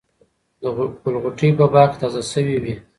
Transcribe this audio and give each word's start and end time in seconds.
د 0.61 0.63
ګل 1.03 1.15
غوټۍ 1.23 1.49
په 1.59 1.65
باغ 1.73 1.87
کې 1.91 1.97
تازه 2.01 2.21
شوې 2.31 2.57
وې. 2.63 2.73